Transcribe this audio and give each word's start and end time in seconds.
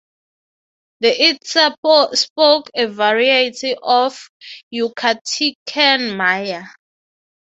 The 1.01 1.09
Itza 1.11 1.75
spoke 2.17 2.71
a 2.75 2.87
variety 2.87 3.75
of 3.83 4.31
Yucatecan 4.73 6.17
Maya. 6.17 6.63